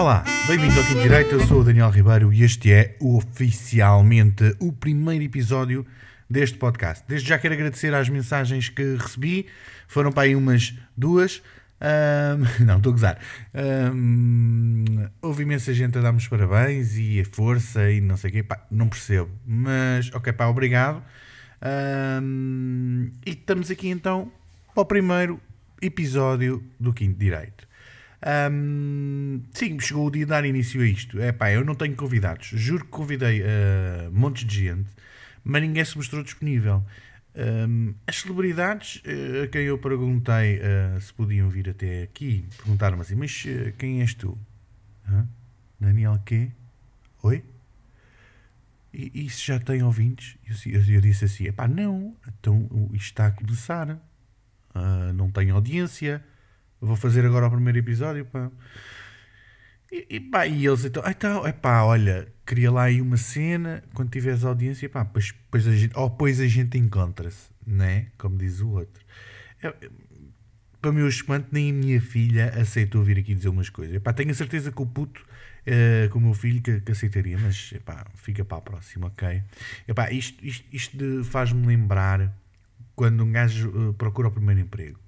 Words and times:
Olá, 0.00 0.24
bem-vindo 0.46 0.80
ao 0.80 0.86
Quinto 0.86 1.02
Direito, 1.02 1.34
eu 1.34 1.46
sou 1.46 1.60
o 1.60 1.62
Daniel 1.62 1.90
Ribeiro 1.90 2.32
e 2.32 2.42
este 2.42 2.72
é 2.72 2.96
oficialmente 2.98 4.56
o 4.58 4.72
primeiro 4.72 5.22
episódio 5.22 5.84
deste 6.28 6.56
podcast. 6.56 7.04
Desde 7.06 7.28
já 7.28 7.38
quero 7.38 7.52
agradecer 7.52 7.92
às 7.92 8.08
mensagens 8.08 8.70
que 8.70 8.96
recebi, 8.96 9.44
foram 9.86 10.10
para 10.10 10.22
aí 10.22 10.34
umas 10.34 10.74
duas. 10.96 11.42
Ahm, 11.78 12.44
não, 12.64 12.78
estou 12.78 12.92
a 12.92 12.92
gozar. 12.94 13.18
Ahm, 13.52 15.06
houve 15.20 15.42
imensa 15.42 15.74
gente 15.74 15.98
a 15.98 16.00
dar-me 16.00 16.16
os 16.16 16.28
parabéns 16.28 16.96
e 16.96 17.20
a 17.20 17.24
força 17.26 17.90
e 17.90 18.00
não 18.00 18.16
sei 18.16 18.30
o 18.30 18.32
quê. 18.32 18.42
Pá, 18.42 18.66
não 18.70 18.88
percebo. 18.88 19.28
Mas, 19.46 20.10
ok, 20.14 20.32
pá, 20.32 20.46
obrigado. 20.46 21.02
Ahm, 21.60 23.10
e 23.26 23.32
estamos 23.32 23.70
aqui 23.70 23.90
então 23.90 24.32
para 24.74 24.80
o 24.80 24.86
primeiro 24.86 25.38
episódio 25.82 26.64
do 26.80 26.90
Quinto 26.94 27.18
Direito. 27.18 27.68
Ahm, 28.22 29.40
sim, 29.52 29.78
chegou 29.80 30.06
o 30.06 30.10
dia 30.10 30.24
de 30.24 30.30
dar 30.30 30.44
início 30.44 30.80
a 30.82 30.86
isto. 30.86 31.20
É 31.20 31.32
pá, 31.32 31.50
eu 31.50 31.64
não 31.64 31.74
tenho 31.74 31.96
convidados. 31.96 32.48
Juro 32.48 32.84
que 32.84 32.90
convidei 32.90 33.42
uh, 33.42 34.12
montes 34.12 34.46
de 34.46 34.64
gente, 34.66 34.90
mas 35.42 35.62
ninguém 35.62 35.84
se 35.84 35.96
mostrou 35.96 36.22
disponível. 36.22 36.84
Um, 37.32 37.94
as 38.08 38.16
celebridades 38.16 38.96
uh, 38.96 39.44
a 39.44 39.46
quem 39.46 39.62
eu 39.62 39.78
perguntei 39.78 40.58
uh, 40.58 41.00
se 41.00 41.14
podiam 41.14 41.48
vir 41.48 41.68
até 41.68 42.02
aqui 42.02 42.44
perguntaram-me 42.56 43.02
assim: 43.02 43.14
Mas 43.14 43.44
uh, 43.44 43.72
quem 43.78 44.00
és 44.00 44.14
tu? 44.14 44.36
Hã? 45.08 45.26
Daniel 45.78 46.20
quê? 46.26 46.50
Oi? 47.22 47.44
E 48.92 49.26
isso 49.26 49.46
já 49.46 49.60
tem 49.60 49.82
ouvintes? 49.84 50.36
Eu, 50.66 50.72
eu, 50.72 50.94
eu 50.94 51.00
disse 51.00 51.24
assim: 51.24 51.44
Epá, 51.44 51.68
não, 51.68 52.16
então 52.26 52.68
isto 52.92 53.06
está 53.06 53.28
a 53.28 53.30
começar, 53.30 53.96
não 55.14 55.30
tem 55.30 55.50
audiência. 55.50 56.22
Vou 56.80 56.96
fazer 56.96 57.24
agora 57.26 57.46
o 57.46 57.50
primeiro 57.50 57.78
episódio. 57.78 58.24
Pá. 58.24 58.50
E, 59.92 60.06
e, 60.08 60.20
pá, 60.20 60.46
e 60.46 60.66
eles 60.66 60.84
então, 60.84 61.02
então, 61.06 61.46
epá, 61.46 61.82
olha, 61.82 62.28
queria 62.46 62.70
lá 62.70 62.84
aí 62.84 63.00
uma 63.00 63.16
cena, 63.16 63.82
quando 63.92 64.10
tiveres 64.10 64.44
audiência, 64.44 64.88
pá, 64.88 65.04
pois, 65.04 65.34
pois 65.50 65.66
a 65.66 65.72
gente, 65.72 65.96
ou 65.96 66.08
pois 66.08 66.40
a 66.40 66.46
gente 66.46 66.78
encontra-se, 66.78 67.48
né? 67.66 68.06
Como 68.16 68.38
diz 68.38 68.60
o 68.60 68.70
outro. 68.70 69.04
É, 69.62 69.74
para 70.80 70.90
o 70.90 70.94
meu 70.94 71.08
espanto, 71.08 71.48
nem 71.52 71.70
a 71.70 71.74
minha 71.74 72.00
filha 72.00 72.48
aceitou 72.60 73.02
vir 73.02 73.18
aqui 73.18 73.34
dizer 73.34 73.48
umas 73.48 73.68
coisas. 73.68 73.96
Epá, 73.96 74.12
tenho 74.12 74.30
a 74.30 74.34
certeza 74.34 74.72
que 74.72 74.80
o 74.80 74.86
puto, 74.86 75.20
uh, 75.66 76.08
com 76.10 76.18
o 76.18 76.22
meu 76.22 76.34
filho, 76.34 76.62
que, 76.62 76.80
que, 76.80 76.92
aceitaria, 76.92 77.36
mas 77.36 77.72
epá, 77.72 78.06
fica 78.14 78.44
para 78.44 78.58
a 78.58 78.60
próxima, 78.60 79.08
ok? 79.08 79.42
Epá, 79.86 80.10
isto 80.10 80.44
isto, 80.44 80.64
isto 80.72 81.24
faz-me 81.24 81.66
lembrar 81.66 82.34
quando 82.94 83.24
um 83.24 83.32
gajo 83.32 83.68
uh, 83.70 83.94
procura 83.94 84.28
o 84.28 84.30
primeiro 84.30 84.60
emprego. 84.60 84.98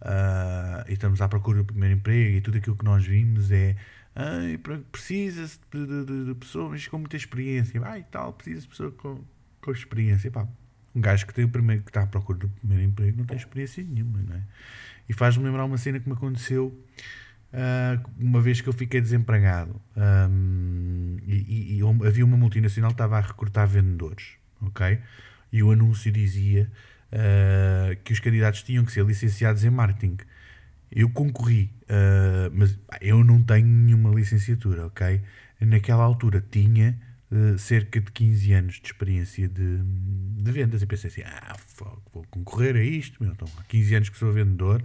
Uh, 0.00 0.88
e 0.88 0.92
estamos 0.92 1.20
à 1.20 1.28
procura 1.28 1.58
do 1.58 1.64
primeiro 1.64 1.96
emprego 1.96 2.36
e 2.36 2.40
tudo 2.40 2.58
aquilo 2.58 2.76
que 2.76 2.84
nós 2.84 3.04
vimos 3.04 3.50
é 3.50 3.74
Ai, 4.20 4.58
precisa-se 4.90 5.60
de, 5.72 6.04
de, 6.04 6.24
de, 6.26 6.34
pessoas 6.34 6.88
com 6.88 6.98
muita 6.98 7.16
experiência. 7.16 7.80
Ai, 7.84 8.04
tal, 8.10 8.32
precisa 8.32 8.62
de 8.62 8.68
pessoas 8.68 8.92
com, 8.94 9.20
com 9.60 9.70
experiência. 9.70 10.28
Pá, 10.28 10.44
um 10.92 11.00
gajo 11.00 11.24
que, 11.24 11.32
tem 11.32 11.44
o 11.44 11.48
primeiro, 11.48 11.84
que 11.84 11.90
está 11.90 12.02
à 12.02 12.06
procura 12.06 12.40
do 12.40 12.48
primeiro 12.48 12.82
emprego 12.82 13.18
não 13.18 13.24
tem 13.24 13.36
experiência 13.36 13.84
nenhuma, 13.84 14.20
não 14.20 14.34
é? 14.34 14.42
E 15.08 15.12
faz-me 15.12 15.44
lembrar 15.44 15.64
uma 15.64 15.78
cena 15.78 16.00
que 16.00 16.08
me 16.08 16.14
aconteceu 16.14 16.76
uh, 17.52 18.10
uma 18.18 18.40
vez 18.40 18.60
que 18.60 18.68
eu 18.68 18.72
fiquei 18.72 19.00
desempregado. 19.00 19.80
Um, 19.96 21.18
e, 21.24 21.76
e, 21.76 21.78
e, 21.78 22.06
havia 22.06 22.24
uma 22.24 22.36
multinacional 22.36 22.90
que 22.90 22.94
estava 22.94 23.18
a 23.18 23.20
recrutar 23.20 23.68
vendedores, 23.68 24.32
ok? 24.60 24.98
E 25.52 25.62
o 25.62 25.70
anúncio 25.70 26.10
dizia 26.10 26.68
uh, 27.12 27.96
que 28.04 28.12
os 28.12 28.20
candidatos 28.20 28.62
tinham 28.62 28.84
que 28.84 28.92
ser 28.92 29.04
licenciados 29.04 29.64
em 29.64 29.70
marketing. 29.70 30.16
Eu 30.90 31.10
concorri, 31.10 31.70
uh, 31.82 32.50
mas 32.52 32.78
eu 33.00 33.22
não 33.22 33.42
tenho 33.42 33.66
nenhuma 33.66 34.10
licenciatura, 34.10 34.86
ok? 34.86 35.20
Naquela 35.60 36.04
altura 36.04 36.42
tinha 36.50 36.98
uh, 37.30 37.58
cerca 37.58 38.00
de 38.00 38.10
15 38.10 38.52
anos 38.52 38.74
de 38.80 38.86
experiência 38.86 39.48
de, 39.48 39.82
de 39.82 40.52
vendas 40.52 40.82
e 40.82 40.86
pensei 40.86 41.10
assim: 41.10 41.22
ah, 41.22 41.56
vou 42.12 42.24
concorrer 42.30 42.76
a 42.76 42.82
isto, 42.82 43.22
meu, 43.22 43.32
então, 43.32 43.48
há 43.58 43.62
15 43.64 43.94
anos 43.94 44.08
que 44.08 44.16
sou 44.16 44.32
vendedor, 44.32 44.82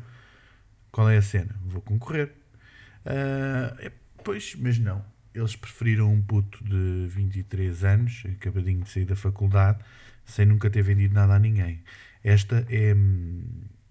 qual 0.91 1.09
é 1.09 1.17
a 1.17 1.21
cena? 1.21 1.55
Vou 1.65 1.81
concorrer. 1.81 2.31
Uh, 3.05 3.91
pois, 4.23 4.55
mas 4.55 4.77
não. 4.79 5.03
Eles 5.33 5.55
preferiram 5.55 6.13
um 6.13 6.21
puto 6.21 6.63
de 6.63 7.07
23 7.07 7.83
anos, 7.83 8.23
acabadinho 8.33 8.83
de 8.83 8.89
sair 8.89 9.05
da 9.05 9.15
faculdade, 9.15 9.79
sem 10.25 10.45
nunca 10.45 10.69
ter 10.69 10.83
vendido 10.83 11.13
nada 11.15 11.33
a 11.33 11.39
ninguém. 11.39 11.81
Esta 12.23 12.65
é 12.69 12.93
hum, 12.93 13.43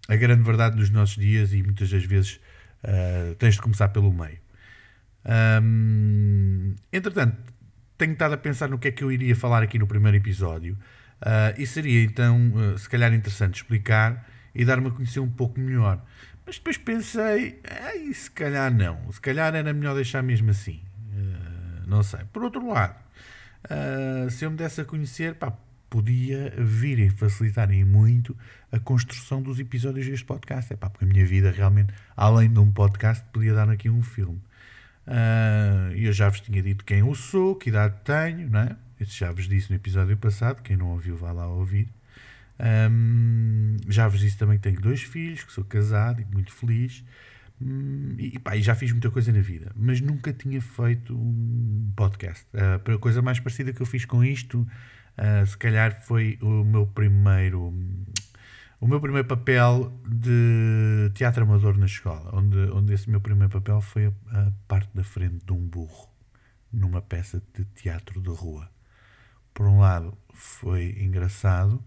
a 0.09 0.17
grande 0.17 0.43
verdade 0.43 0.77
dos 0.77 0.91
nossos 0.91 1.17
dias 1.17 1.53
e 1.53 1.63
muitas 1.63 1.91
das 1.91 2.05
vezes 2.05 2.41
uh, 2.85 3.35
tens 3.37 3.55
de 3.55 3.61
começar 3.61 3.89
pelo 3.89 4.13
meio. 4.13 4.39
Um, 5.63 6.75
entretanto, 6.93 7.37
tenho 7.97 8.13
estado 8.13 8.35
a 8.35 8.37
pensar 8.37 8.69
no 8.69 8.79
que 8.79 8.89
é 8.89 8.91
que 8.91 9.05
eu 9.05 9.13
iria 9.13 9.37
falar 9.37 9.63
aqui 9.63 9.79
no 9.79 9.87
primeiro 9.87 10.17
episódio 10.17 10.75
uh, 11.21 11.61
e 11.61 11.67
seria 11.67 12.03
então, 12.03 12.53
uh, 12.55 12.79
se 12.79 12.89
calhar, 12.89 13.13
interessante 13.13 13.57
explicar 13.57 14.29
e 14.55 14.65
dar-me 14.65 14.89
a 14.89 14.91
conhecer 14.91 15.21
um 15.21 15.31
pouco 15.31 15.61
melhor. 15.61 16.05
Mas 16.45 16.57
depois 16.57 16.77
pensei, 16.77 17.61
ai, 17.65 18.13
se 18.13 18.31
calhar 18.31 18.75
não, 18.75 19.11
se 19.13 19.21
calhar 19.21 19.55
era 19.55 19.73
melhor 19.73 19.95
deixar 19.95 20.23
mesmo 20.23 20.51
assim. 20.51 20.83
não 21.87 22.03
sei. 22.03 22.21
Por 22.33 22.43
outro 22.43 22.69
lado, 22.69 22.97
se 24.29 24.45
eu 24.45 24.51
me 24.51 24.57
desse 24.57 24.81
a 24.81 24.85
conhecer, 24.85 25.37
pá, 25.37 25.57
podia 25.93 26.51
vir 26.57 26.99
e 26.99 27.11
facilitar 27.11 27.71
em 27.71 27.85
muito 27.85 28.35
a 28.73 28.79
construção 28.79 29.43
dos 29.43 29.61
episódios 29.61 30.07
deste 30.07 30.25
podcast. 30.25 30.73
É 30.73 30.77
pá, 30.77 30.89
porque 30.89 31.05
a 31.05 31.09
minha 31.09 31.27
vida 31.27 31.51
realmente, 31.51 31.93
além 32.17 32.51
de 32.51 32.59
um 32.59 32.73
podcast, 32.73 33.23
podia 33.31 33.53
dar 33.53 33.69
aqui 33.69 33.91
um 33.91 34.01
filme. 34.01 34.41
Uh, 35.07 35.93
eu 35.95 36.11
já 36.11 36.31
vos 36.31 36.41
tinha 36.41 36.63
dito 36.63 36.83
quem 36.83 37.01
eu 37.01 37.15
sou, 37.15 37.57
que 37.57 37.69
idade 37.69 37.97
tenho, 38.05 38.49
não 38.49 38.61
é? 38.61 38.77
Isso 38.99 39.19
já 39.19 39.31
vos 39.33 39.47
disse 39.47 39.69
no 39.69 39.77
episódio 39.77 40.17
passado. 40.17 40.63
Quem 40.63 40.79
não 40.79 40.93
ouviu, 40.93 41.15
vá 41.15 41.31
lá 41.31 41.47
ouvir. 41.47 41.91
Um, 42.91 43.77
já 43.87 44.09
vos 44.09 44.21
disse 44.21 44.39
também 44.39 44.57
que 44.57 44.63
tenho 44.63 44.81
dois 44.81 45.03
filhos, 45.03 45.45
que 45.45 45.53
sou 45.53 45.65
casado 45.65 46.23
e 46.23 46.25
muito 46.25 46.55
feliz. 46.55 47.05
Um, 47.61 48.15
e, 48.19 48.39
pá, 48.39 48.57
e 48.57 48.63
já 48.63 48.75
fiz 48.75 48.93
muita 48.93 49.11
coisa 49.11 49.31
na 49.31 49.41
vida, 49.41 49.73
mas 49.77 50.01
nunca 50.01 50.33
tinha 50.33 50.63
feito 50.63 51.15
um 51.15 51.93
podcast. 51.95 52.47
Uh, 52.55 52.95
a 52.95 52.99
coisa 52.99 53.21
mais 53.21 53.39
parecida 53.39 53.75
que 53.75 53.83
eu 53.83 53.87
fiz 53.87 54.07
com 54.07 54.25
isto 54.25 54.67
Uh, 55.19 55.47
se 55.47 55.57
calhar 55.59 56.03
foi 56.05 56.39
o 56.41 56.65
meu 56.65 56.87
primeiro 56.87 57.73
o 58.81 58.89
meu 58.89 59.01
primeiro 59.01 59.29
papel 59.29 59.93
de 60.05 61.09
teatro 61.15 61.45
amador 61.45 61.79
na 61.79 61.87
escola, 61.87 62.31
onde, 62.33 62.59
onde 62.73 62.93
esse 62.93 63.09
meu 63.09 63.21
primeiro 63.21 63.49
papel 63.49 63.81
foi 63.81 64.07
a, 64.07 64.11
a 64.33 64.53
parte 64.67 64.91
da 64.93 65.05
frente 65.05 65.45
de 65.45 65.53
um 65.53 65.65
burro 65.65 66.09
numa 66.73 67.01
peça 67.01 67.41
de 67.55 67.65
teatro 67.67 68.21
de 68.21 68.31
rua. 68.31 68.69
Por 69.55 69.67
um 69.67 69.79
lado 69.79 70.19
foi 70.35 70.97
engraçado, 70.99 71.81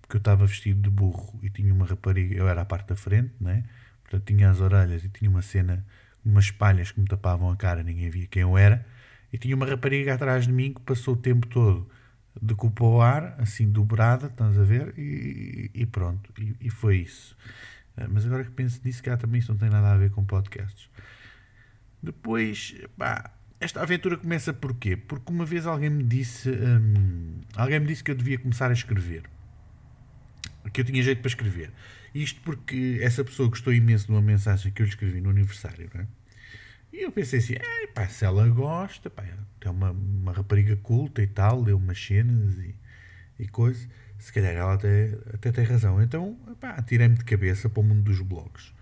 porque 0.00 0.16
eu 0.16 0.18
estava 0.18 0.44
vestido 0.44 0.82
de 0.82 0.90
burro 0.90 1.38
e 1.40 1.50
tinha 1.50 1.72
uma 1.72 1.86
rapariga, 1.86 2.34
eu 2.34 2.48
era 2.48 2.62
a 2.62 2.64
parte 2.64 2.88
da 2.88 2.96
frente, 2.96 3.32
né? 3.40 3.62
portanto 4.02 4.24
tinha 4.26 4.50
as 4.50 4.60
orelhas 4.60 5.04
e 5.04 5.08
tinha 5.08 5.30
uma 5.30 5.42
cena, 5.42 5.86
umas 6.24 6.50
palhas 6.50 6.90
que 6.90 6.98
me 6.98 7.06
tapavam 7.06 7.48
a 7.48 7.56
cara, 7.56 7.84
ninguém 7.84 8.10
via 8.10 8.26
quem 8.26 8.42
eu 8.42 8.58
era, 8.58 8.84
e 9.32 9.38
tinha 9.38 9.54
uma 9.54 9.66
rapariga 9.66 10.14
atrás 10.14 10.46
de 10.46 10.52
mim 10.52 10.72
que 10.72 10.80
passou 10.80 11.14
o 11.14 11.16
tempo 11.16 11.46
todo 11.46 11.88
de 12.40 12.54
culpa 12.54 12.84
ao 12.84 13.00
ar, 13.00 13.36
assim 13.38 13.70
dobrada, 13.70 14.26
estás 14.26 14.58
a 14.58 14.62
ver? 14.62 14.94
E, 14.98 15.70
e 15.74 15.86
pronto, 15.86 16.32
e, 16.38 16.54
e, 16.60 16.70
foi 16.70 16.98
isso. 16.98 17.36
Eh, 17.96 18.06
mas 18.08 18.24
agora 18.26 18.44
que 18.44 18.50
penso 18.50 18.80
nisso, 18.84 19.02
cá 19.02 19.16
também 19.16 19.40
isso 19.40 19.52
não 19.52 19.58
tem 19.58 19.70
nada 19.70 19.90
a 19.92 19.96
ver 19.96 20.10
com 20.10 20.24
podcasts. 20.24 20.88
Depois, 22.02 22.74
pá, 22.96 23.30
esta 23.58 23.82
aventura 23.82 24.16
começa 24.16 24.52
por 24.52 24.74
quê? 24.74 24.96
Porque 24.96 25.30
uma 25.32 25.44
vez 25.44 25.66
alguém 25.66 25.90
me 25.90 26.02
disse, 26.02 26.50
hum, 26.50 27.40
alguém 27.54 27.80
me 27.80 27.86
disse 27.86 28.02
que 28.02 28.10
eu 28.10 28.14
devia 28.14 28.38
começar 28.38 28.70
a 28.70 28.72
escrever. 28.72 29.24
Que 30.72 30.80
eu 30.80 30.84
tinha 30.84 31.02
jeito 31.02 31.20
para 31.20 31.28
escrever. 31.28 31.72
Isto 32.14 32.40
porque 32.42 32.98
essa 33.02 33.24
pessoa 33.24 33.48
gostou 33.48 33.72
imenso 33.72 34.06
de 34.06 34.12
uma 34.12 34.22
mensagem 34.22 34.72
que 34.72 34.82
eu 34.82 34.84
lhe 34.84 34.90
escrevi 34.90 35.20
no 35.20 35.30
aniversário, 35.30 35.90
não 35.94 36.00
é? 36.02 36.06
E 36.92 37.02
eu 37.02 37.12
pensei 37.12 37.38
assim, 37.38 37.54
é, 37.54 37.86
pá, 37.88 38.08
se 38.08 38.24
ela 38.24 38.48
gosta, 38.48 39.08
pá, 39.08 39.24
é 39.60 39.70
uma, 39.70 39.90
uma 39.90 40.32
rapariga 40.32 40.76
culta 40.76 41.22
e 41.22 41.26
tal, 41.26 41.62
leu 41.62 41.76
umas 41.76 42.02
cenas 42.04 42.58
e, 42.58 42.74
e 43.38 43.48
coisa, 43.48 43.88
se 44.18 44.32
calhar 44.32 44.52
ela 44.52 44.74
até, 44.74 45.16
até 45.32 45.52
tem 45.52 45.64
razão. 45.64 46.02
Então, 46.02 46.34
pá, 46.60 46.80
tirei-me 46.82 47.16
de 47.16 47.24
cabeça 47.24 47.68
para 47.68 47.80
o 47.80 47.84
mundo 47.84 48.02
dos 48.02 48.20
blogs. 48.20 48.72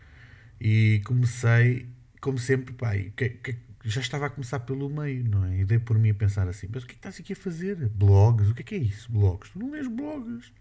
E 0.60 1.02
comecei, 1.04 1.88
como 2.20 2.38
sempre, 2.38 2.74
pá, 2.74 2.92
que, 3.16 3.28
que, 3.30 3.56
já 3.84 4.00
estava 4.00 4.26
a 4.26 4.30
começar 4.30 4.60
pelo 4.60 4.88
meio, 4.88 5.24
não 5.24 5.44
é? 5.44 5.60
E 5.60 5.64
dei 5.64 5.78
por 5.78 5.98
mim 5.98 6.10
a 6.10 6.14
pensar 6.14 6.48
assim, 6.48 6.68
mas 6.72 6.82
o 6.82 6.86
que 6.86 6.92
é 6.92 6.94
que 6.94 6.98
estás 6.98 7.20
aqui 7.20 7.32
a 7.32 7.36
fazer? 7.36 7.88
Blogs? 7.88 8.50
O 8.50 8.54
que 8.54 8.62
é 8.62 8.64
que 8.64 8.74
é 8.74 8.78
isso? 8.78 9.10
Blogs? 9.10 9.50
Tu 9.50 9.58
não 9.58 9.70
lês 9.70 9.86
blogs? 9.86 10.52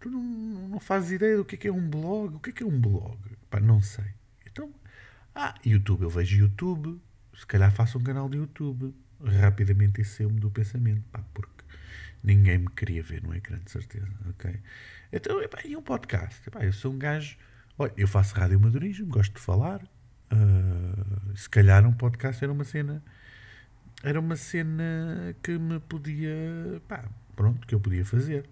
Tu 0.00 0.10
não, 0.10 0.22
não 0.68 0.80
fazes 0.80 1.12
ideia 1.12 1.36
do 1.36 1.44
que 1.44 1.54
é 1.56 1.58
que 1.58 1.68
é 1.68 1.72
um 1.72 1.88
blog? 1.88 2.36
O 2.36 2.40
que 2.40 2.50
é 2.50 2.52
que 2.52 2.62
é 2.62 2.66
um 2.66 2.80
blog? 2.80 3.18
Pá, 3.50 3.58
não 3.58 3.80
sei. 3.80 4.04
Então, 4.46 4.72
ah, 5.34 5.54
YouTube, 5.64 6.02
eu 6.02 6.10
vejo 6.10 6.36
YouTube, 6.36 7.00
se 7.34 7.46
calhar 7.46 7.70
faço 7.72 7.98
um 7.98 8.02
canal 8.02 8.28
de 8.28 8.38
YouTube. 8.38 8.94
Rapidamente 9.40 10.00
isso 10.00 10.16
saiu-me 10.16 10.38
do 10.38 10.50
pensamento, 10.50 11.02
pá, 11.10 11.24
porque 11.32 11.64
ninguém 12.22 12.58
me 12.58 12.68
queria 12.68 13.02
ver 13.02 13.22
no 13.22 13.34
ecrã, 13.34 13.58
de 13.58 13.70
certeza, 13.70 14.08
ok? 14.28 14.60
Então, 15.12 15.40
epá, 15.42 15.60
e 15.64 15.76
um 15.76 15.82
podcast? 15.82 16.46
Epá, 16.46 16.64
eu 16.64 16.72
sou 16.72 16.92
um 16.92 16.98
gajo, 16.98 17.36
olha, 17.78 17.92
eu 17.96 18.06
faço 18.06 18.34
rádio 18.34 18.60
madurismo, 18.60 19.06
gosto 19.06 19.34
de 19.34 19.40
falar, 19.40 19.82
uh, 19.82 21.36
se 21.36 21.48
calhar 21.48 21.86
um 21.86 21.92
podcast 21.92 22.42
era 22.42 22.52
uma 22.52 22.64
cena 22.64 23.02
era 24.02 24.20
uma 24.20 24.36
cena 24.36 25.34
que 25.42 25.58
me 25.58 25.80
podia 25.80 26.80
pá, 26.86 27.08
pronto, 27.34 27.66
que 27.66 27.74
eu 27.74 27.80
podia 27.80 28.04
fazer 28.04 28.44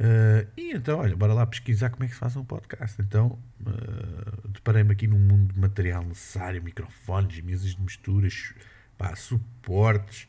uh, 0.00 0.50
e 0.56 0.72
então, 0.72 0.98
olha, 0.98 1.16
bora 1.16 1.32
lá 1.32 1.46
pesquisar 1.46 1.90
como 1.90 2.04
é 2.04 2.08
que 2.08 2.14
se 2.14 2.18
faz 2.18 2.34
um 2.36 2.44
podcast. 2.44 3.00
Então 3.00 3.38
uh, 3.60 4.48
deparei-me 4.48 4.92
aqui 4.92 5.06
num 5.06 5.18
mundo 5.18 5.52
de 5.52 5.60
material 5.60 6.04
necessário 6.04 6.62
microfones, 6.62 7.40
mesas 7.40 7.74
de 7.74 7.80
misturas 7.80 8.54
pá, 8.98 9.14
suportes 9.14 10.26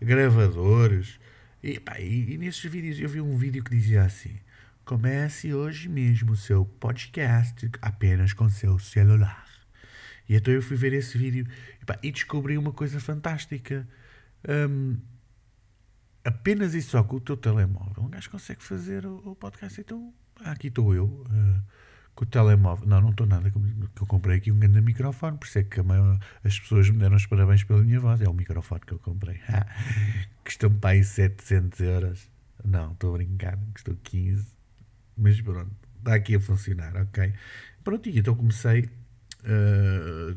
gravadores. 0.00 1.20
E, 1.62 1.78
pá, 1.78 2.00
e, 2.00 2.32
e 2.32 2.38
nesses 2.38 2.64
vídeos 2.64 2.98
eu 2.98 3.08
vi 3.08 3.20
um 3.20 3.36
vídeo 3.36 3.62
que 3.62 3.70
dizia 3.70 4.02
assim 4.02 4.38
comece 4.90 5.54
hoje 5.54 5.88
mesmo 5.88 6.32
o 6.32 6.36
seu 6.36 6.64
podcast 6.64 7.70
apenas 7.80 8.32
com 8.32 8.48
seu 8.48 8.76
celular. 8.80 9.46
E 10.28 10.34
então 10.34 10.52
eu 10.52 10.60
fui 10.60 10.76
ver 10.76 10.92
esse 10.92 11.16
vídeo 11.16 11.46
e, 11.80 11.84
pá, 11.84 11.96
e 12.02 12.10
descobri 12.10 12.58
uma 12.58 12.72
coisa 12.72 12.98
fantástica. 12.98 13.86
Um, 14.48 14.96
apenas 16.24 16.74
e 16.74 16.82
só 16.82 17.02
com 17.02 17.16
o 17.16 17.20
teu 17.20 17.36
telemóvel, 17.36 18.04
um 18.04 18.08
gajo 18.08 18.30
consegue 18.30 18.62
fazer 18.62 19.06
o, 19.06 19.16
o 19.30 19.36
podcast. 19.36 19.80
Então, 19.80 20.12
aqui 20.44 20.68
estou 20.68 20.94
eu, 20.94 21.04
uh, 21.06 21.62
com 22.14 22.24
o 22.24 22.26
telemóvel. 22.26 22.86
Não, 22.86 23.00
não 23.00 23.10
estou 23.10 23.26
nada, 23.26 23.50
que 23.50 23.56
eu 24.02 24.06
comprei 24.06 24.38
aqui 24.38 24.52
um 24.52 24.58
grande 24.58 24.80
microfone, 24.80 25.38
por 25.38 25.46
isso 25.46 25.58
é 25.58 25.62
que 25.62 25.82
maior, 25.82 26.18
as 26.44 26.58
pessoas 26.58 26.88
me 26.90 26.98
deram 26.98 27.16
os 27.16 27.26
parabéns 27.26 27.64
pela 27.64 27.82
minha 27.82 28.00
voz. 28.00 28.20
É 28.20 28.28
o 28.28 28.34
microfone 28.34 28.80
que 28.86 28.92
eu 28.92 28.98
comprei. 28.98 29.40
Custou-me 30.44 30.78
para 30.78 30.90
aí 30.90 31.04
700 31.04 31.80
euros. 31.80 32.30
Não, 32.64 32.92
estou 32.92 33.14
a 33.14 33.18
brincar, 33.18 33.58
custou 33.72 33.96
15. 34.02 34.46
Mas 35.16 35.40
pronto, 35.40 35.70
está 35.98 36.14
aqui 36.14 36.34
a 36.34 36.40
funcionar, 36.40 36.96
ok? 36.96 37.32
Pronto, 37.82 38.08
e 38.08 38.18
então 38.18 38.34
comecei 38.34 38.88
Uh, 39.42 40.36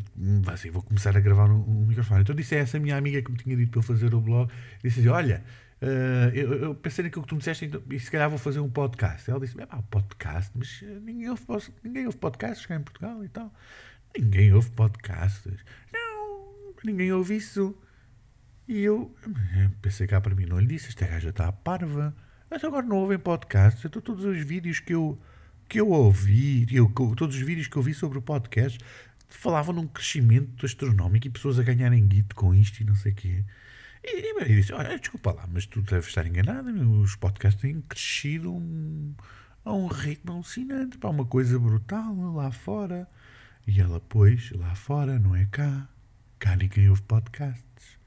assim, 0.50 0.70
vou 0.70 0.82
começar 0.82 1.16
a 1.18 1.20
gravar 1.20 1.50
um, 1.50 1.60
um, 1.60 1.86
microfone. 1.86 2.22
Então 2.22 2.34
disse 2.34 2.56
a 2.56 2.60
essa 2.60 2.80
minha 2.80 2.96
amiga 2.96 3.22
que 3.22 3.32
me 3.32 3.38
tinha 3.38 3.56
dito 3.56 3.72
para 3.72 3.80
eu 3.80 3.84
fazer 3.84 4.14
o 4.14 4.22
blog, 4.22 4.50
disse 4.82 5.02
assim, 5.02 5.10
olha, 5.10 5.44
uh, 5.84 6.36
eu, 6.36 6.54
eu, 6.54 6.76
pensei 6.76 7.04
naquilo 7.04 7.24
que 7.24 7.30
tu 7.30 7.36
me 7.36 7.40
disseste 7.40 7.66
então, 7.66 7.82
e 7.90 8.00
se 8.00 8.10
calhar 8.10 8.30
vou 8.30 8.40
fazer 8.40 8.60
um 8.60 8.70
podcast. 8.70 9.30
Ela 9.30 9.40
disse, 9.40 9.56
ah, 9.70 9.82
podcast, 9.84 10.52
mas 10.56 10.84
ninguém 11.02 11.30
ouve, 11.30 11.44
ninguém 11.84 12.06
ouve 12.06 12.18
podcasts 12.18 12.66
cá 12.66 12.76
em 12.76 12.82
Portugal 12.82 13.24
e 13.24 13.30
tal. 13.30 13.54
Ninguém 14.18 14.54
ouve 14.54 14.70
podcasts. 14.72 15.64
Não, 15.92 16.74
ninguém 16.84 17.12
ouve 17.12 17.36
isso. 17.36 17.76
E 18.68 18.80
eu 18.80 19.14
pensei 19.82 20.08
cá 20.08 20.22
para 20.22 20.34
mim, 20.34 20.46
não 20.46 20.60
lhe 20.60 20.68
disse, 20.68 20.88
esta 20.88 21.06
gaja 21.06 21.30
está 21.30 21.52
parva. 21.52 22.16
Mas 22.50 22.64
agora 22.64 22.86
não 22.86 22.98
ouvem 22.98 23.20
podcasts. 23.20 23.84
Então 23.84 24.02
todos 24.02 24.24
os 24.26 24.38
vídeos 24.44 24.80
que 24.80 24.94
eu 24.94 25.20
que 25.68 25.80
eu 25.80 25.90
ouvi, 25.90 26.68
eu, 26.72 26.88
todos 27.16 27.36
os 27.36 27.42
vídeos 27.42 27.68
que 27.68 27.76
eu 27.76 27.82
vi 27.82 27.94
sobre 27.94 28.18
o 28.18 28.22
podcast 28.22 28.78
falavam 29.28 29.74
num 29.74 29.88
crescimento 29.88 30.66
astronómico 30.66 31.26
e 31.26 31.30
pessoas 31.30 31.58
a 31.58 31.64
ganharem 31.64 32.06
guito 32.08 32.36
com 32.36 32.54
isto 32.54 32.82
e 32.82 32.84
não 32.84 32.96
sei 32.96 33.12
o 33.12 33.16
quê. 33.16 33.44
E, 34.04 34.22
e 34.22 34.30
eu 34.30 34.46
disse: 34.46 34.74
Olha, 34.74 34.98
desculpa 34.98 35.32
lá, 35.32 35.48
mas 35.52 35.66
tu 35.66 35.82
deves 35.82 36.08
estar 36.08 36.26
enganado. 36.26 36.70
Os 37.00 37.16
podcasts 37.16 37.62
têm 37.62 37.82
crescido 37.82 38.54
um, 38.54 39.14
a 39.64 39.74
um 39.74 39.88
ritmo 39.88 40.34
alucinante, 40.34 40.98
para 40.98 41.10
uma 41.10 41.26
coisa 41.26 41.58
brutal 41.60 42.16
lá 42.34 42.52
fora. 42.52 43.08
E 43.66 43.80
ela, 43.80 44.00
pois, 44.02 44.52
lá 44.52 44.76
fora, 44.76 45.18
não 45.20 45.36
é 45.36 45.46
cá. 45.46 45.88
Cá 46.40 46.56
ninguém 46.56 46.90
ouve 46.90 47.02
podcasts. 47.04 47.98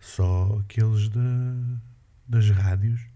Só 0.00 0.58
aqueles 0.60 1.08
de, 1.08 1.18
das 2.26 2.48
rádios 2.50 3.10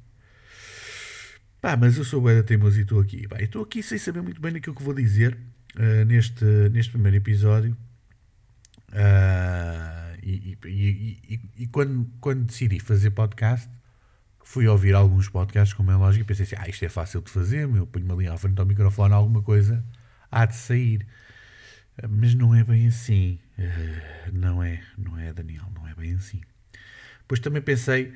Pá, 1.64 1.78
mas 1.78 1.96
eu 1.96 2.05
sou 2.05 2.22
o 2.22 2.26
da 2.26 2.43
teimoso 2.43 2.78
e 2.78 2.82
estou 2.82 3.00
aqui. 3.00 3.26
Pá, 3.26 3.40
estou 3.40 3.62
aqui 3.62 3.82
sem 3.82 3.96
saber 3.96 4.20
muito 4.20 4.38
bem 4.38 4.55
aquilo 4.55 4.76
que 4.76 4.82
vou 4.82 4.93
dizer 4.93 5.34
uh, 5.76 6.05
neste, 6.05 6.44
neste 6.70 6.93
primeiro 6.93 7.16
episódio. 7.16 7.75
E, 10.66 11.19
e, 11.28 11.40
e, 11.62 11.66
quando, 11.66 12.11
quando 12.20 12.44
decidi 12.44 12.81
fazer 12.81 13.11
podcast, 13.11 13.69
fui 14.43 14.66
ouvir 14.66 14.94
alguns 14.94 15.28
podcasts, 15.28 15.75
como 15.75 15.90
é 15.90 15.96
lógico, 15.96 16.25
e 16.25 16.26
pensei 16.26 16.44
assim: 16.44 16.56
ah, 16.58 16.69
isto 16.69 16.84
é 16.84 16.88
fácil 16.88 17.20
de 17.20 17.31
fazer, 17.31 17.66
meu, 17.66 17.87
ponho-me 17.87 18.12
ali 18.12 18.28
à 18.28 18.37
frente 18.37 18.58
ao 18.58 18.66
microfone, 18.66 19.14
alguma 19.14 19.43
coisa 19.43 19.84
há 20.31 20.46
de 20.46 20.56
sair. 20.56 21.06
Uh, 22.02 22.08
mas 22.08 22.34
não 22.34 22.55
é 22.55 22.64
bem 22.64 22.88
assim. 22.88 23.38
não 24.32 24.62
é, 24.62 24.82
não 24.99 25.19
é, 25.19 25.32
Daniel, 25.32 25.70
não 25.75 25.87
é 25.87 25.94
bem 25.94 26.14
assim. 26.14 26.40
Depois 27.20 27.40
também 27.40 27.62
pensei 27.62 28.12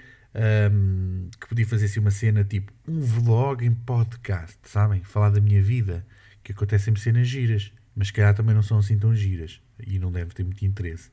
um, 0.71 1.31
que 1.41 1.49
podia 1.49 1.67
fazer 1.67 1.87
assim 1.87 2.01
uma 2.01 2.11
cena 2.11 2.45
tipo 2.45 2.73
um 2.87 3.01
vlog 3.01 3.65
em 3.65 3.75
podcast, 3.75 4.59
sabem? 4.65 5.03
Falar 5.03 5.31
da 5.31 5.41
minha 5.41 5.63
vida, 5.63 6.05
que 6.43 6.53
acontecem 6.53 6.87
sempre 6.87 7.01
cenas 7.01 7.29
giras, 7.29 7.73
mas 7.95 8.11
que 8.11 8.17
calhar 8.17 8.35
também 8.35 8.55
não 8.55 8.63
são 8.63 8.79
assim 8.79 8.99
tão 8.99 9.15
giras 9.15 9.61
e 9.87 9.99
não 9.99 10.13
deve 10.13 10.35
ter 10.35 10.45
muito 10.45 10.65
interesse. 10.65 11.11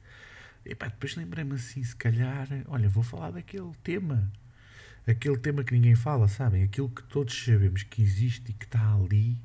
E 0.66 0.76
pá, 0.76 0.88
depois 0.88 1.16
lembrei-me 1.16 1.54
assim, 1.54 1.84
se 1.84 1.96
calhar, 1.96 2.48
olha, 2.68 2.90
vou 2.90 3.04
falar 3.04 3.32
daquele 3.32 3.72
tema, 3.84 4.32
aquele 5.08 5.38
tema 5.38 5.64
que 5.64 5.74
ninguém 5.74 5.96
fala, 5.96 6.28
sabem? 6.28 6.64
Aquilo 6.64 6.90
que 6.90 7.04
todos 7.04 7.34
sabemos 7.46 7.84
que 7.84 8.02
existe 8.02 8.52
e 8.52 8.54
que 8.54 8.66
está 8.66 8.94
ali, 8.94 9.40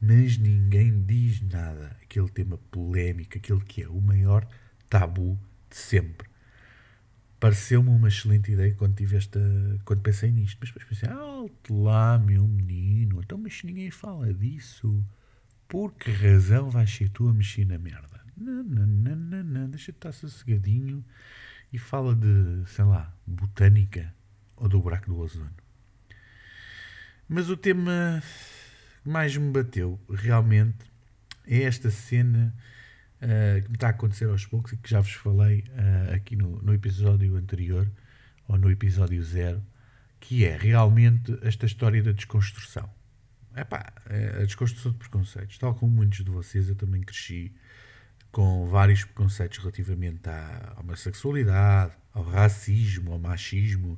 mas 0.00 0.36
ninguém 0.36 1.04
diz 1.04 1.40
nada. 1.40 1.96
Aquele 2.02 2.28
tema 2.28 2.58
polémico, 2.70 3.38
aquele 3.38 3.60
que 3.60 3.82
é 3.82 3.88
o 3.88 4.00
maior 4.00 4.46
tabu 4.88 5.38
de 5.70 5.76
sempre 5.76 6.28
pareceu-me 7.44 7.90
uma 7.90 8.08
excelente 8.08 8.52
ideia 8.52 8.74
quando 8.74 8.94
tive 8.94 9.18
esta, 9.18 9.38
quando 9.84 10.00
pensei 10.00 10.30
nisto. 10.30 10.56
Mas 10.58 10.70
depois 10.70 10.88
pensei, 10.88 11.10
alto 11.10 11.82
lá, 11.82 12.18
meu 12.18 12.48
menino, 12.48 13.20
então 13.20 13.36
mas 13.36 13.62
ninguém 13.62 13.90
fala 13.90 14.32
disso. 14.32 15.04
Por 15.68 15.92
que 15.92 16.10
razão 16.10 16.70
vais 16.70 16.90
ser 16.90 17.10
tu 17.10 17.28
a 17.28 17.34
mexer 17.34 17.66
na 17.66 17.76
merda? 17.76 18.13
Não. 18.36 19.68
deixa-te 19.68 19.96
estar 19.96 20.12
sossegadinho 20.12 21.04
e 21.72 21.78
fala 21.78 22.14
de, 22.14 22.62
sei 22.66 22.84
lá, 22.84 23.12
botânica 23.26 24.14
ou 24.56 24.68
do 24.68 24.80
buraco 24.80 25.06
do 25.06 25.18
ozono. 25.18 25.54
Mas 27.28 27.48
o 27.48 27.56
tema 27.56 28.22
que 29.02 29.08
mais 29.08 29.36
me 29.36 29.50
bateu 29.50 30.00
realmente 30.08 30.84
é 31.46 31.62
esta 31.62 31.90
cena 31.90 32.54
uh, 33.16 33.62
que 33.62 33.68
me 33.68 33.76
está 33.76 33.88
a 33.88 33.90
acontecer 33.90 34.28
aos 34.28 34.46
poucos 34.46 34.72
e 34.72 34.76
que 34.76 34.90
já 34.90 35.00
vos 35.00 35.12
falei 35.12 35.64
uh, 35.68 36.14
aqui 36.14 36.36
no, 36.36 36.60
no 36.62 36.74
episódio 36.74 37.36
anterior, 37.36 37.90
ou 38.46 38.58
no 38.58 38.70
episódio 38.70 39.22
zero, 39.22 39.62
que 40.20 40.44
é 40.44 40.56
realmente 40.56 41.36
esta 41.42 41.66
história 41.66 42.02
da 42.02 42.12
desconstrução. 42.12 42.88
Epá, 43.56 43.92
é 44.06 44.42
a 44.42 44.44
desconstrução 44.44 44.92
de 44.92 44.98
preconceitos. 44.98 45.58
Tal 45.58 45.74
como 45.74 45.94
muitos 45.94 46.24
de 46.24 46.30
vocês, 46.30 46.68
eu 46.68 46.74
também 46.74 47.02
cresci 47.02 47.54
com 48.34 48.66
vários 48.66 49.04
preconceitos 49.04 49.58
relativamente 49.58 50.28
à 50.28 50.74
homossexualidade, 50.80 51.92
ao 52.12 52.24
racismo, 52.24 53.12
ao 53.12 53.18
machismo, 53.18 53.96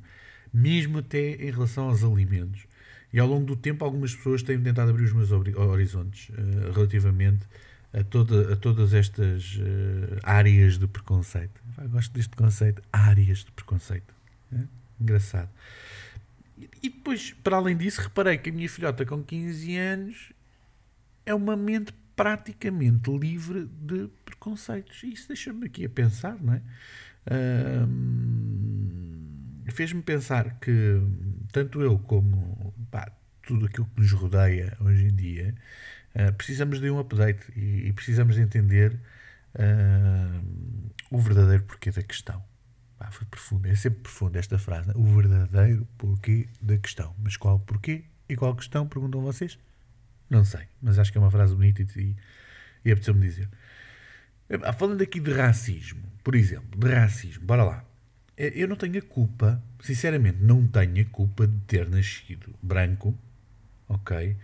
mesmo 0.53 0.99
até 0.99 1.31
em 1.31 1.49
relação 1.49 1.89
aos 1.89 2.03
alimentos. 2.03 2.67
E 3.11 3.19
ao 3.19 3.27
longo 3.27 3.47
do 3.47 3.55
tempo, 3.55 3.83
algumas 3.83 4.15
pessoas 4.15 4.43
têm 4.43 4.61
tentado 4.61 4.91
abrir 4.91 5.05
os 5.05 5.13
meus 5.13 5.31
horizontes 5.31 6.29
uh, 6.29 6.71
relativamente 6.71 7.47
a, 7.91 8.03
toda, 8.03 8.53
a 8.53 8.55
todas 8.55 8.93
estas 8.93 9.55
uh, 9.55 10.19
áreas 10.21 10.77
de 10.77 10.85
preconceito. 10.85 11.59
Eu 11.75 11.89
gosto 11.89 12.13
deste 12.13 12.35
conceito, 12.35 12.83
áreas 12.93 13.39
de 13.39 13.51
preconceito. 13.51 14.13
É? 14.53 14.59
Engraçado. 15.01 15.49
E, 16.83 16.89
depois, 16.89 17.33
para 17.43 17.57
além 17.57 17.75
disso, 17.75 18.01
reparei 18.01 18.37
que 18.37 18.51
a 18.51 18.53
minha 18.53 18.69
filhota 18.69 19.03
com 19.03 19.23
15 19.23 19.75
anos 19.77 20.31
é 21.25 21.33
uma 21.33 21.57
mente 21.57 21.91
praticamente 22.15 23.11
livre 23.11 23.69
de 23.79 24.09
preconceitos. 24.37 25.03
E 25.03 25.13
isso 25.13 25.27
deixa-me 25.27 25.65
aqui 25.65 25.85
a 25.85 25.89
pensar, 25.89 26.37
não 26.41 26.53
é? 26.53 26.61
Fez-me 29.71 30.01
pensar 30.01 30.59
que 30.59 31.01
tanto 31.51 31.81
eu 31.81 31.99
como 31.99 32.73
pá, 32.89 33.11
tudo 33.45 33.65
aquilo 33.65 33.85
que 33.85 34.01
nos 34.01 34.11
rodeia 34.13 34.77
hoje 34.79 35.05
em 35.05 35.15
dia 35.15 35.53
eh, 36.17 36.31
precisamos 36.31 36.81
de 36.81 36.89
um 36.89 36.97
update 36.97 37.51
e, 37.55 37.87
e 37.87 37.93
precisamos 37.93 38.35
de 38.35 38.41
entender 38.41 38.99
uh, 39.53 40.91
o 41.11 41.19
verdadeiro 41.19 41.63
porquê 41.63 41.91
da 41.91 42.01
questão. 42.01 42.43
Ah, 42.99 43.11
foi 43.11 43.27
profundo, 43.27 43.67
é 43.67 43.75
sempre 43.75 43.99
profundo 43.99 44.35
esta 44.35 44.57
frase, 44.57 44.87
né? 44.87 44.93
o 44.95 45.05
verdadeiro 45.05 45.87
porquê 45.95 46.47
da 46.59 46.75
questão. 46.75 47.13
Mas 47.19 47.37
qual 47.37 47.59
porquê 47.59 48.03
e 48.27 48.35
qual 48.35 48.55
questão, 48.55 48.87
perguntam 48.87 49.21
vocês? 49.21 49.59
Não 50.27 50.43
sei, 50.43 50.67
mas 50.81 50.97
acho 50.97 51.11
que 51.11 51.19
é 51.19 51.21
uma 51.21 51.29
frase 51.29 51.53
bonita 51.53 51.83
e, 51.83 52.15
e 52.83 52.91
apeteceu-me 52.91 53.21
dizer. 53.21 53.47
Eh, 54.49 54.73
falando 54.73 55.01
aqui 55.01 55.19
de 55.19 55.31
racismo, 55.31 56.03
por 56.23 56.35
exemplo, 56.35 56.79
de 56.79 56.93
racismo, 56.93 57.45
bora 57.45 57.63
lá. 57.63 57.83
Eu 58.37 58.67
não 58.67 58.75
tenho 58.75 58.99
a 58.99 59.01
culpa, 59.01 59.61
sinceramente, 59.81 60.37
não 60.41 60.67
tenho 60.67 61.01
a 61.01 61.09
culpa 61.09 61.47
de 61.47 61.57
ter 61.61 61.89
nascido 61.89 62.53
branco, 62.61 63.17
ok? 63.89 64.37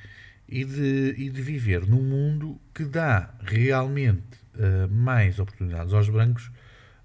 e 0.47 0.63
de, 0.65 1.15
e 1.17 1.29
de 1.29 1.41
viver 1.41 1.87
num 1.87 2.03
mundo 2.03 2.59
que 2.73 2.85
dá 2.85 3.33
realmente 3.41 4.37
uh, 4.55 4.87
mais 4.91 5.39
oportunidades 5.39 5.93
aos 5.93 6.09
brancos 6.09 6.51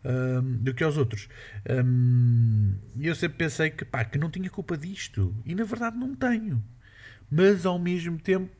uh, 0.05 0.43
do 0.43 0.75
que 0.75 0.85
aos 0.85 0.97
outros. 0.97 1.29
Um, 1.69 2.75
eu 3.01 3.15
sempre 3.15 3.39
pensei 3.39 3.71
que, 3.71 3.85
pá, 3.85 4.05
que 4.05 4.19
não 4.19 4.31
tinha 4.31 4.51
culpa 4.51 4.77
disto. 4.77 5.35
E 5.45 5.55
na 5.55 5.65
verdade 5.65 5.97
não 5.97 6.15
tenho. 6.15 6.63
Mas 7.31 7.65
ao 7.65 7.79
mesmo 7.79 8.19
tempo 8.19 8.51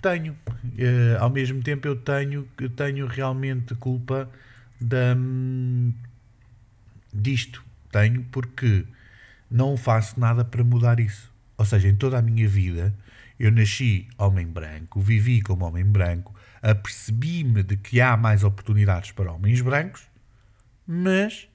tenho. 0.00 0.32
Uh, 0.32 1.18
ao 1.20 1.30
mesmo 1.30 1.62
tempo, 1.62 1.86
eu 1.86 1.96
tenho, 1.96 2.48
eu 2.60 2.70
tenho 2.70 3.06
realmente 3.06 3.74
culpa 3.74 4.28
da, 4.80 5.14
hum, 5.16 5.92
disto. 7.12 7.64
Tenho 7.90 8.24
porque 8.30 8.84
não 9.50 9.76
faço 9.76 10.18
nada 10.20 10.44
para 10.44 10.62
mudar 10.62 11.00
isso. 11.00 11.32
Ou 11.56 11.64
seja, 11.64 11.88
em 11.88 11.96
toda 11.96 12.18
a 12.18 12.22
minha 12.22 12.46
vida, 12.48 12.94
eu 13.38 13.50
nasci 13.50 14.08
homem 14.18 14.46
branco, 14.46 15.00
vivi 15.00 15.40
como 15.40 15.64
homem 15.64 15.84
branco, 15.84 16.34
apercebi-me 16.60 17.62
de 17.62 17.76
que 17.76 18.00
há 18.00 18.16
mais 18.16 18.44
oportunidades 18.44 19.12
para 19.12 19.32
homens 19.32 19.60
brancos, 19.60 20.02
mas 20.86 21.48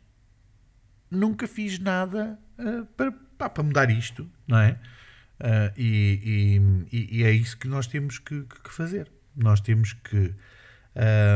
nunca 1.09 1.47
fiz 1.47 1.79
nada 1.79 2.39
uh, 2.57 2.85
para, 2.97 3.11
pá, 3.37 3.49
para 3.49 3.63
mudar 3.63 3.89
isto, 3.89 4.29
não 4.47 4.57
é? 4.57 4.77
Uh, 5.43 5.73
e, 5.77 6.87
e, 6.89 7.17
e, 7.17 7.23
é 7.25 7.31
isso 7.31 7.57
que 7.57 7.67
nós 7.67 7.85
temos 7.85 8.17
que, 8.17 8.43
que 8.43 8.71
fazer. 8.71 9.11
Nós 9.35 9.59
temos 9.59 9.91
que 9.91 10.33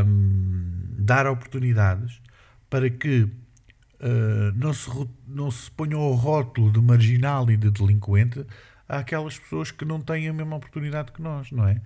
um, 0.06 0.96
dar 0.98 1.28
oportunidades 1.28 2.22
para 2.70 2.90
que 2.90 3.24
uh, 3.24 4.52
não, 4.56 4.74
se, 4.74 4.90
não 5.28 5.52
se 5.52 5.70
ponha 5.72 5.98
o 5.98 6.14
rótulo 6.14 6.72
de 6.72 6.80
marginal 6.80 7.52
e 7.52 7.58
de 7.58 7.70
delinquente 7.70 8.46
àquelas 8.88 9.38
pessoas 9.38 9.72
que 9.72 9.84
não 9.84 10.00
têm 10.00 10.30
a 10.30 10.34
mesma 10.34 10.56
oportunidade 10.56 11.12
que 11.12 11.22
nós, 11.22 11.52
não 11.52 11.68
é? 11.68 11.82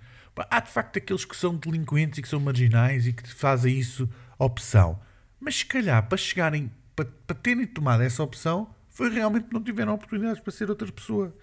Há 0.50 0.60
de 0.60 0.70
facto 0.70 0.98
aqueles 0.98 1.26
que 1.26 1.36
são 1.36 1.56
delinquentes 1.56 2.20
e 2.20 2.22
que 2.22 2.28
são 2.28 2.40
marginais 2.40 3.08
e 3.08 3.14
que 3.14 3.28
fazem 3.34 3.80
isso 3.80 4.08
opção. 4.38 5.00
Mas 5.40 5.58
se 5.58 5.66
calhar 5.66 6.08
para 6.08 6.18
chegarem, 6.18 6.72
para, 6.96 7.06
para 7.26 7.36
terem 7.36 7.66
tomado 7.66 8.04
essa 8.04 8.22
opção, 8.22 8.70
foi 8.92 9.10
realmente 9.10 9.48
não 9.52 9.64
tiveram 9.64 9.94
oportunidades 9.94 10.42
para 10.42 10.52
ser 10.52 10.70
outra 10.70 10.92
pessoa. 10.92 11.36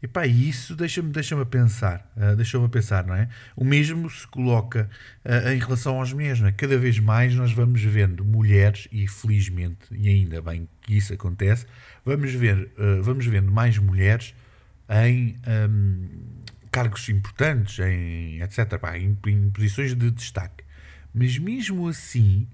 E 0.00 0.06
pá, 0.06 0.26
isso 0.26 0.74
deixa-me 0.74 1.10
deixa 1.10 1.40
a 1.40 1.44
pensar, 1.44 2.10
uh, 2.16 2.36
deixa-me 2.36 2.68
pensar, 2.68 3.04
não 3.04 3.14
é? 3.14 3.28
O 3.56 3.64
mesmo 3.64 4.08
se 4.08 4.26
coloca 4.26 4.88
uh, 5.24 5.48
em 5.50 5.58
relação 5.58 5.98
aos 5.98 6.12
mulheres, 6.12 6.40
não 6.40 6.48
é? 6.48 6.52
Cada 6.52 6.78
vez 6.78 6.98
mais 7.00 7.34
nós 7.34 7.52
vamos 7.52 7.82
vendo 7.82 8.24
mulheres, 8.24 8.86
e 8.92 9.08
felizmente, 9.08 9.78
e 9.90 10.08
ainda 10.08 10.40
bem 10.40 10.68
que 10.82 10.96
isso 10.96 11.12
acontece, 11.12 11.66
vamos, 12.04 12.32
ver, 12.32 12.70
uh, 12.78 13.02
vamos 13.02 13.26
vendo 13.26 13.50
mais 13.50 13.76
mulheres 13.78 14.32
em 14.88 15.36
um, 15.68 16.08
cargos 16.70 17.08
importantes, 17.08 17.78
em 17.80 18.40
etc., 18.42 18.78
pá, 18.78 18.96
em, 18.96 19.18
em 19.26 19.50
posições 19.50 19.94
de 19.94 20.10
destaque. 20.10 20.64
Mas 21.12 21.36
mesmo 21.36 21.88
assim, 21.88 22.46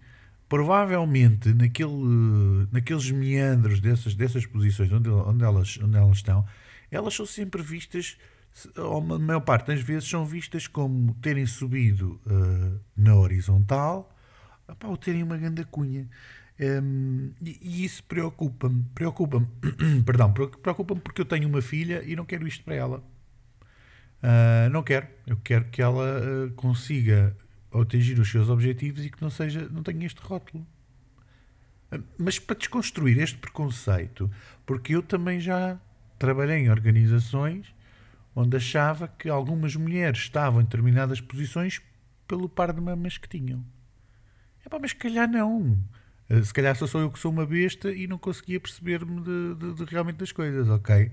provavelmente 0.49 1.53
naquele, 1.53 2.67
naqueles 2.73 3.11
meandros 3.11 3.81
dessas, 3.81 4.15
dessas 4.15 4.47
posições 4.47 4.91
onde, 4.91 5.09
onde, 5.11 5.45
elas, 5.45 5.79
onde 5.83 5.97
elas 5.97 6.17
estão, 6.17 6.47
elas 6.91 7.15
são 7.15 7.27
sempre 7.27 7.63
vistas, 7.63 8.17
ou 8.77 8.99
a 8.99 9.19
maior 9.19 9.41
parte 9.41 9.67
das 9.67 9.81
vezes, 9.81 10.09
são 10.09 10.25
vistas 10.25 10.67
como 10.67 11.15
terem 11.15 11.47
subido 11.47 12.21
uh, 12.27 12.81
na 12.97 13.15
horizontal 13.15 14.15
ou 14.85 14.97
terem 14.97 15.23
uma 15.23 15.37
grande 15.37 15.65
cunha. 15.65 16.09
Um, 16.61 17.33
e, 17.41 17.59
e, 17.63 17.85
isso 17.85 18.03
preocupa-me, 18.05 18.85
preocupa-me, 18.95 19.47
perdão, 20.05 20.33
preocupa-me 20.33 21.01
porque 21.01 21.21
eu 21.21 21.25
tenho 21.25 21.49
uma 21.49 21.63
filha 21.63 22.03
e 22.05 22.17
não 22.17 22.25
quero 22.25 22.47
isto 22.49 22.65
para 22.65 22.75
ela. 22.75 23.05
Uh, 24.21 24.69
não 24.73 24.83
quero, 24.83 25.07
eu 25.27 25.37
quero 25.37 25.67
que 25.67 25.81
ela 25.81 26.21
uh, 26.21 26.51
consiga 26.55 27.37
atingir 27.83 28.19
os 28.19 28.31
seus 28.31 28.49
objetivos 28.49 29.05
e 29.05 29.11
que 29.11 29.21
não, 29.21 29.31
seja, 29.31 29.69
não 29.69 29.83
tenha 29.83 30.07
este 30.07 30.21
rótulo. 30.21 30.67
Mas 32.19 32.39
para 32.39 32.57
desconstruir 32.57 33.19
este 33.19 33.39
preconceito, 33.39 34.31
porque 34.67 34.95
eu 34.95 35.03
também 35.03 35.41
já 35.41 35.81
trabalhei 36.19 36.59
em 36.59 36.71
organizações 36.71 37.75
onde 38.35 38.57
achava 38.57 39.09
que 39.09 39.29
algumas 39.29 39.75
mulheres 39.75 40.21
estavam 40.21 40.61
em 40.61 40.65
determinadas 40.65 41.21
posições 41.21 41.81
pelo 42.27 42.49
par 42.49 42.73
de 42.73 42.81
mamas 42.81 43.19
que 43.19 43.29
tinham. 43.29 43.65
É 44.65 44.69
pá, 44.69 44.79
mas 44.79 44.91
se 44.91 44.97
calhar 44.97 45.29
não. 45.29 45.79
Eh, 46.29 46.43
se 46.43 46.53
calhar 46.53 46.77
só 46.77 46.87
sou 46.87 47.01
eu 47.01 47.11
que 47.11 47.19
sou 47.19 47.33
uma 47.33 47.47
besta 47.47 47.91
e 47.91 48.07
não 48.07 48.19
conseguia 48.19 48.61
perceber-me 48.61 49.23
de, 49.23 49.55
de, 49.55 49.75
de 49.75 49.85
realmente 49.91 50.19
das 50.19 50.31
coisas, 50.31 50.69
ok? 50.69 51.11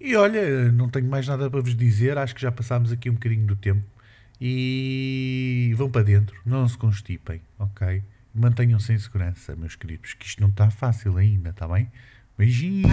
E 0.00 0.14
olha, 0.14 0.70
não 0.70 0.88
tenho 0.88 1.08
mais 1.08 1.26
nada 1.26 1.50
para 1.50 1.60
vos 1.60 1.74
dizer, 1.74 2.16
acho 2.18 2.34
que 2.34 2.40
já 2.40 2.52
passámos 2.52 2.92
aqui 2.92 3.10
um 3.10 3.14
bocadinho 3.14 3.46
do 3.46 3.56
tempo 3.56 3.95
e 4.40 5.72
vão 5.76 5.90
para 5.90 6.02
dentro, 6.02 6.36
não 6.44 6.68
se 6.68 6.76
constipem, 6.76 7.40
ok? 7.58 8.02
Mantenham-se 8.34 8.92
em 8.92 8.98
segurança, 8.98 9.56
meus 9.56 9.76
queridos, 9.76 10.14
que 10.14 10.26
isto 10.26 10.40
não 10.40 10.48
está 10.48 10.70
fácil 10.70 11.16
ainda, 11.16 11.50
está 11.50 11.66
bem? 11.66 11.90
Beijinhos! 12.36 12.90